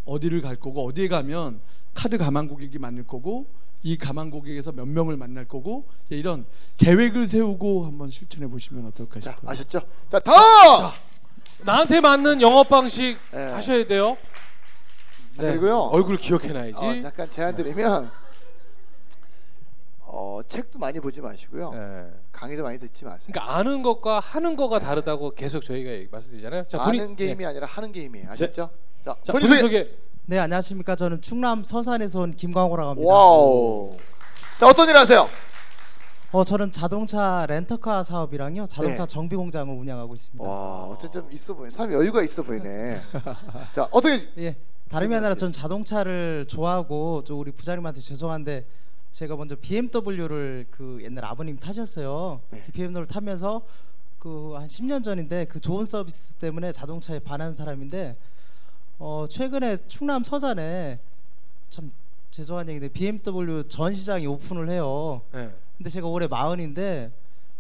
[0.06, 1.60] 어디를 갈 거고 어디에 가면
[1.94, 3.48] 카드 가만 고객이 만날 거고
[3.84, 6.46] 이 가만 고객에서 몇 명을 만날 거고 예, 이런
[6.78, 9.52] 계획을 세우고 한번 실천해 보시면 어떨까 자, 싶어요.
[9.52, 9.82] 아셨죠?
[10.12, 10.92] 자, 다음.
[11.64, 13.38] 나한테 맞는 영업 방식 예.
[13.38, 14.18] 하셔야 돼요.
[15.36, 15.78] 자, 그리고요.
[15.78, 16.78] 얼굴 기억해놔야지.
[16.78, 18.10] 어, 잠깐 제안 드리면
[20.38, 21.72] 어, 책도 많이 보지 마시고요.
[21.74, 22.12] 예.
[22.32, 23.28] 강의도 많이 듣지 마세요.
[23.32, 26.68] 그러니까 아는 것과 하는 거가 다르다고 계속 저희가 말씀드리잖아요.
[26.68, 27.46] 자, 아는 본인- 게임이 네.
[27.46, 28.30] 아니라 하는 게임이에요.
[28.32, 28.70] 아셨죠?
[29.04, 29.80] 자, 자, 본인 본인 소개.
[29.84, 29.92] 소개.
[30.30, 33.10] 네 안녕하십니까 저는 충남 서산에서 온 김광호라고 합니다.
[33.12, 33.98] 와우.
[34.60, 35.28] 자, 어떤 일 하세요?
[36.34, 39.08] 어 저는 자동차 렌터카 사업이랑요 자동차 네.
[39.08, 40.44] 정비 공장을 운영하고 있습니다.
[40.44, 41.72] 와, 어쩐 좀 있어 보이네.
[41.72, 43.02] 삶에 여유가 있어 보이네.
[43.74, 44.56] 자, 어떻게 예
[44.90, 45.62] 다름이 아니라 전 말씀하시겠습니다.
[45.62, 48.66] 자동차를 좋아하고 또 우리 부장님한테 죄송한데
[49.12, 52.42] 제가 먼저 BMW를 그 옛날 아버님 타셨어요.
[52.52, 52.62] 네.
[52.66, 53.62] 그 BMW를 타면서
[54.20, 58.18] 그 한 10년 전인데 그 좋은 서비스 때문에 자동차에 반한 사람인데
[59.00, 61.00] 어 최근에 충남 서산에
[61.70, 61.92] 참
[62.32, 65.22] 죄송한 얘기인데 BMW 전시장이 오픈을 해요.
[65.32, 65.50] 네.
[65.78, 67.12] 근데 제가 올해 마흔인데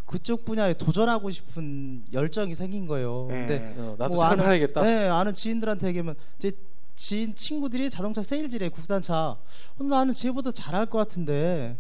[0.05, 3.27] 그쪽 분야에 도전하고 싶은 열정이 생긴 거예요.
[3.29, 3.47] 네.
[3.47, 4.81] 근데 어, 나도 뭐 차를 아는- 팔아야겠다.
[4.83, 6.51] 네, 아는 지인들한테 얘기하면 제
[6.97, 9.15] 지인 친구들이 자동차 세일즈래 국산차.
[9.29, 11.77] 어, 나는 쟤보다 잘할 것 같은데.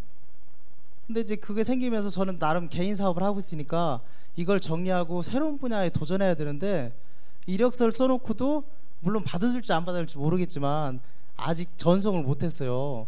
[1.05, 3.99] 근데 이제 그게 생기면서 저는 나름 개인 사업을 하고 있으니까
[4.35, 6.93] 이걸 정리하고 새로운 분야에 도전해야 되는데
[7.47, 8.63] 이력서를 써놓고도
[8.99, 10.99] 물론 받아들지 안 받아들지 모르겠지만
[11.35, 13.07] 아직 전송을 못했어요.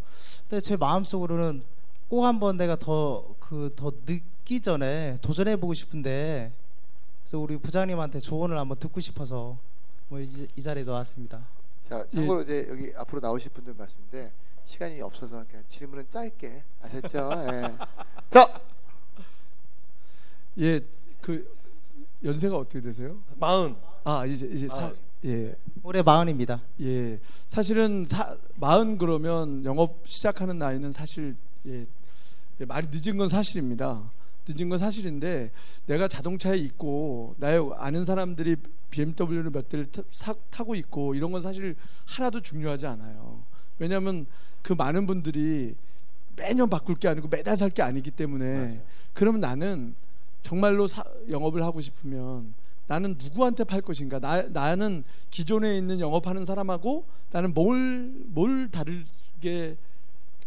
[0.49, 1.63] 근데 제 마음속으로는
[2.09, 6.51] 꼭 한번 내가 더 그 더 늦기 전에 도전해 보고 싶은데
[7.23, 9.57] 그래서 우리 부장님한테 조언을 한번 듣고 싶어서
[10.07, 11.41] 뭐 이, 이 자리에 나왔습니다.
[11.89, 14.31] 자, 참고로 이제 여기 앞으로 나오실 분들 말씀인데
[14.65, 17.31] 시간이 없어서 그냥 질문은 짧게 아셨죠?
[17.51, 17.75] 예.
[18.29, 18.61] 자,
[20.59, 20.81] 예,
[21.19, 21.57] 그
[22.23, 23.17] 연세가 어떻게 되세요?
[23.37, 23.75] 마흔.
[24.03, 24.93] 아 이제 이제 사, 아.
[25.25, 25.55] 예.
[25.81, 26.61] 올해 마흔입니다.
[26.81, 31.87] 예, 사실은 사, 마흔 그러면 영업 시작하는 나이는 사실 예,
[32.59, 34.11] 예, 많이 늦은 건 사실입니다.
[34.49, 35.51] 늦은 건 사실인데
[35.85, 38.55] 내가 자동차에 있고 나의 아는 사람들이
[38.89, 43.43] BMW를 몇 대를 타, 사, 타고 있고 이런 건 사실 하나도 중요하지 않아요.
[43.77, 44.25] 왜냐하면
[44.63, 45.75] 그 많은 분들이
[46.35, 48.45] 매년 바꿀 게 아니고 매달 살 게 아니기 때문에
[49.13, 49.95] 그러면 나는
[50.41, 52.53] 정말로 사, 영업을 하고 싶으면
[52.87, 54.19] 나는 누구한테 팔 것인가?
[54.19, 59.77] 나, 나는 기존에 있는 영업하는 사람하고 나는 뭘, 뭘 다르게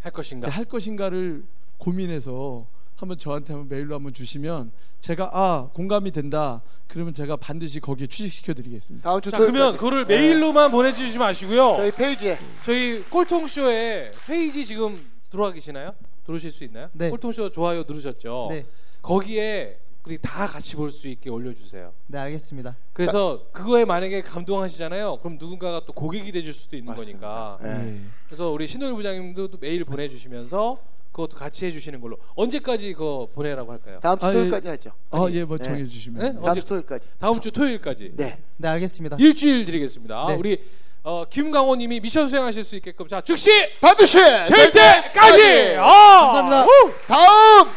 [0.01, 0.49] 할 것인가?
[0.49, 1.45] 할 것인가를
[1.79, 2.67] 고민해서
[3.03, 6.63] 한번 저한테 한번 메일로 한번 주시면 제가 아 공감이 된다.
[6.87, 9.09] 그러면 제가 반드시 거기에 취직시켜 드리겠습니다.
[9.11, 9.39] 다음 주 자.
[9.39, 10.17] 그러면 그거를 예.
[10.17, 11.75] 메일로만 보내주시지 마시고요.
[11.79, 15.95] 저희 페이지에 저희 꼴통쇼에 페이지 지금 들어와 계시나요?
[16.25, 16.91] 들어오실 수 있나요?
[16.93, 17.11] 네.
[17.11, 18.47] 꼴통쇼 좋아요 누르셨죠?
[18.51, 18.67] 네,
[19.03, 21.93] 거기에 우리 다 같이 볼 수 있게 올려주세요.
[22.07, 22.77] 네 알겠습니다.
[22.93, 25.19] 그래서 그거에 만약에 감동하시잖아요.
[25.19, 27.57] 그럼 누군가가 또 고객이 돼줄 수도 있는 맞습니다.
[27.61, 27.81] 거니까.
[27.81, 27.95] 예.
[27.97, 28.01] 예.
[28.27, 30.79] 그래서 우리 신동일 부장님도 또 메일 보내주시면서
[31.13, 34.01] 그것도 같이 해주시는 걸로 언제까지 그거 보내라고 할까요?
[34.03, 34.33] 다음 주 아, 예.
[34.33, 34.93] 토요일까지 하죠.
[35.11, 35.65] 아, 예, 뭐 네.
[35.65, 36.23] 정해 주시면.
[36.23, 36.41] 네?
[36.41, 36.55] 다음?
[36.55, 37.09] 주 토요일까지.
[37.19, 38.13] 다음 주 토요일까지.
[38.17, 38.39] 네.
[38.57, 39.17] 네 알겠습니다.
[39.21, 40.27] 일주일 드리겠습니다.
[40.29, 40.35] 네.
[40.35, 40.65] 우리
[41.03, 45.77] 어, 김강호님이 미션 수행하실 수 있게끔 자 즉시 반드시 될 때까지.
[45.79, 46.33] 아!
[46.33, 46.65] 감사합니다.
[46.65, 46.93] 우!
[47.07, 47.69] 다음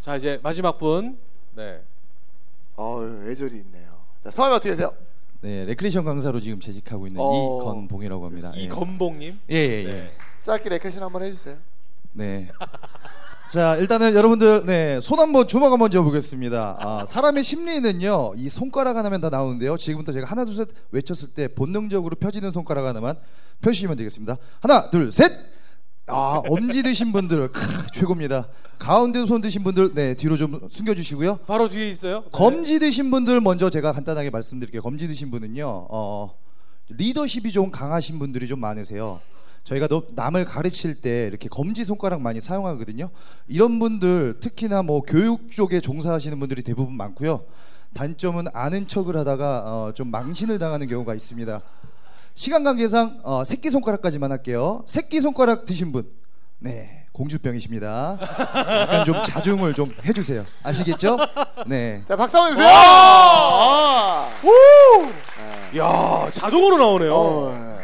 [0.00, 1.18] 자 이제 마지막 분.
[1.54, 1.80] 네.
[2.76, 4.04] 어유 애절이 있네요.
[4.24, 4.92] 자, 성함이 어떻게 되세요?
[5.42, 7.60] 네, 레크레이션 강사로 지금 재직하고 있는 어.
[7.60, 8.52] 이건봉이라고 합니다.
[8.56, 8.62] 예.
[8.62, 9.40] 이건봉님.
[9.50, 9.84] 예, 예, 예.
[9.84, 10.16] 네.
[10.46, 11.56] 짧게 레크레이션 한번 해주세요.
[12.12, 12.48] 네.
[13.50, 16.76] 자 일단은 여러분들 네, 손 한번 주먹 한번 쥐어보겠습니다.
[16.78, 19.76] 아, 사람의 심리는요 이 손가락 하나면 다 나오는데요.
[19.76, 23.16] 지금부터 제가 하나 둘 셋 외쳤을 때 본능적으로 펴지는 손가락 하나만
[23.60, 24.36] 펴주시면 되겠습니다.
[24.60, 25.32] 하나 둘 셋.
[26.08, 27.60] 아 엄지 드신 분들 크,
[27.92, 28.46] 최고입니다.
[28.78, 31.38] 가운데 손 드신 분들 네 뒤로 좀 숨겨주시고요.
[31.48, 32.20] 바로 뒤에 있어요.
[32.20, 32.28] 네.
[32.30, 34.80] 검지 드신 분들 먼저 제가 간단하게 말씀드릴게요.
[34.82, 36.38] 검지 드신 분은요, 어,
[36.90, 39.18] 리더십이 좀 강하신 분들이 좀 많으세요.
[39.66, 43.10] 저희가 너- 남을 가르칠 때 이렇게 검지 손가락 많이 사용하거든요.
[43.48, 47.44] 이런 분들 특히나 뭐 교육 쪽에 종사하시는 분들이 대부분 많고요.
[47.92, 51.60] 단점은 아는 척을 하다가 어, 좀 망신을 당하는 경우가 있습니다.
[52.36, 54.84] 시간 관계상 어, 새끼 손가락까지만 할게요.
[54.86, 56.08] 새끼 손가락 드신 분,
[56.60, 58.18] 네 공주병이십니다.
[58.20, 60.44] 약간 좀 자중을 좀 해주세요.
[60.62, 61.16] 아시겠죠?
[61.66, 62.02] 네.
[62.06, 62.68] 자 박수 한번 주세요.
[62.68, 64.28] 와!
[64.28, 64.30] 아.
[64.44, 65.76] 오!
[65.78, 67.14] 야 자동으로 나오네요.
[67.14, 67.75] 어, 네.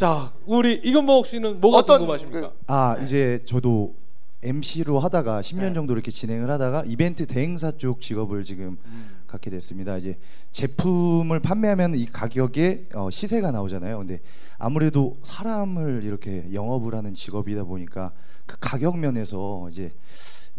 [0.00, 2.52] 자 우리 이건복 씨는 뭐가 어떤 궁금하십니까?
[2.52, 3.94] 그- 아 이제 저도
[4.42, 5.72] MC로 하다가 10년 네.
[5.74, 9.20] 정도 이렇게 진행을 하다가 이벤트 대행사 쪽 직업을 지금 음.
[9.26, 9.98] 갖게 됐습니다.
[9.98, 10.16] 이제
[10.52, 13.98] 제품을 판매하면 이 가격에 어, 시세가 나오잖아요.
[13.98, 14.20] 근데
[14.56, 18.12] 아무래도 사람을 이렇게 영업을 하는 직업이다 보니까
[18.46, 19.92] 그 가격 면에서 이제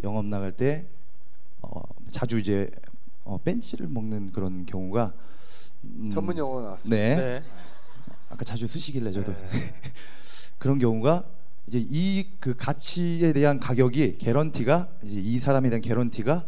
[0.04, 0.86] 영업 나갈 때
[1.62, 1.80] 어,
[2.12, 2.70] 자주 이제
[3.24, 5.12] 어, 벤치를 먹는 그런 경우가
[5.82, 6.96] 음, 전문 용어 나왔습니다.
[6.96, 7.16] 네.
[7.16, 7.42] 네.
[8.32, 9.38] 아까 자주 쓰시길래 저도 네.
[10.58, 11.24] 그런 경우가
[11.66, 16.44] 이제 이 그 가치에 대한 가격이 개런티가 이제 이 사람에 대한 개런티가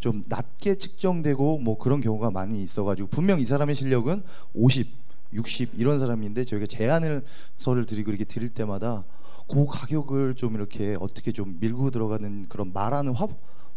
[0.00, 4.22] 좀 낮게 측정되고 뭐 그런 경우가 많이 있어가지고 분명 이 사람의 실력은
[4.54, 4.88] 50,
[5.34, 7.22] 60 이런 사람인데 저희가 제안을
[7.56, 9.04] 서를 드리고 이렇게 드릴 때마다
[9.46, 13.28] 그 가격을 좀 이렇게 어떻게 좀 밀고 들어가는 그런 말하는 화,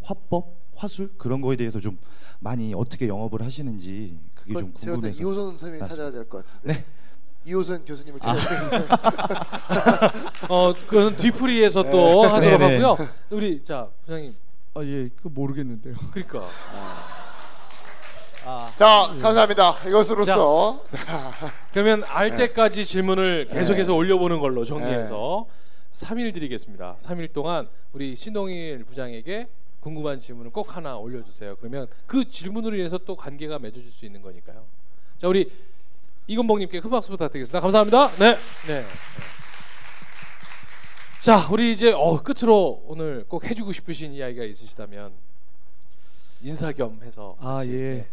[0.02, 2.00] 화법, 화술 그런 거에 대해서 좀
[2.40, 5.88] 많이 어떻게 영업을 하시는지 그게 좀볼때 궁금해서 이호선 선생님이 맞습니다.
[5.88, 6.74] 찾아야 될 것 같은데.
[6.74, 6.86] 네.
[7.50, 12.84] 이호선 교수님을 찾아야 될어 그건 뒤풀이에서 또 하도록 네네.
[12.84, 13.10] 하고요.
[13.32, 14.36] 우리 자 부장님
[14.76, 15.96] 아 예, 그 모르겠는데요.
[16.12, 16.48] 그러니까
[18.76, 19.76] 자, 감사합니다.
[19.88, 20.84] 이것으로서
[21.74, 22.38] 그러면 알 네.
[22.38, 26.06] 때까지 질문을 계속해서 올려보는 걸로 정리해서 네.
[26.06, 26.98] 3일 드리겠습니다.
[27.00, 29.48] 3일 동안 우리 신동일 부장에게
[29.80, 31.56] 궁금한 질문을 꼭 하나 올려주세요.
[31.58, 34.66] 그러면 그 질문으로 인해서 또 관계가 맺어질 수 있는 거니까요.
[35.18, 35.52] 자 우리
[36.30, 37.60] 이건복님께 큰 박수 부탁드리겠습니다.
[37.60, 38.12] 감사합니다.
[38.20, 38.38] 네.
[38.68, 38.86] 네.
[41.22, 45.12] 자 우리 이제 어, 끝으로 오늘 꼭 해주고 싶으신 이야기가 있으시다면
[46.44, 47.70] 인사 겸 해서 아 예.
[47.72, 48.08] 네.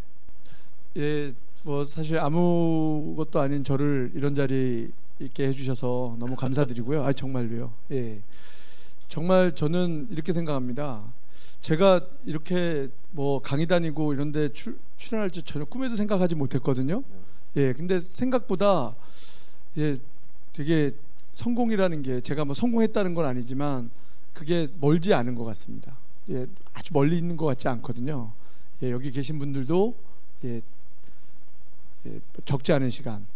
[0.96, 7.05] 예, 뭐 사실 아무것도 아닌 저를 이런 자리 있게 해주셔서 너무 감사드리고요.
[7.05, 7.70] 아 정말로요.
[7.92, 8.22] 예,
[9.09, 11.02] 정말 저는 이렇게 생각합니다.
[11.61, 17.02] 제가 이렇게 뭐 강의 다니고 이런데 출, 출연할 줄 전혀 꿈에도 생각하지 못했거든요.
[17.57, 18.95] 예, 근데 생각보다
[19.79, 19.99] 예,
[20.53, 20.95] 되게
[21.33, 23.90] 성공이라는 게 제가 뭐 성공했다는 건 아니지만
[24.35, 25.97] 그게 멀지 않은 것 같습니다.
[26.31, 28.33] 예, 아주 멀리 있는 것 같지 않거든요.
[28.83, 29.95] 예, 여기 계신 분들도
[30.45, 30.61] 예,
[32.07, 33.27] 예, 적지 않은 시간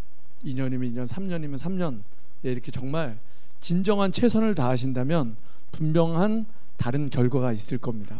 [0.44, 2.02] 2년이면 2년, 3년이면 3년
[2.44, 3.18] 예, 이렇게 정말
[3.60, 5.36] 진정한 최선을 다하신다면
[5.72, 6.44] 분명한
[6.76, 8.18] 다른 결과가 있을 겁니다.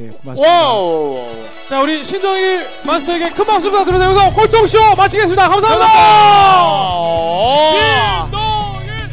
[0.00, 0.52] 예, 고맙습니다.
[0.64, 1.26] 와우.
[1.68, 4.06] 자 우리 신동일 마스터에게 큰 박수 부탁드립니다.
[4.06, 5.48] 여기서 꼴통쇼 마치겠습니다.
[5.48, 5.88] 감사합니다.
[8.16, 9.10] 신동일,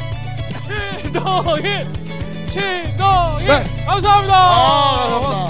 [1.04, 1.88] 신동일,
[2.50, 3.48] 신동일.
[3.48, 3.86] 네.
[3.86, 4.36] 감사합니다.
[4.36, 5.49] 아, 감사합니다.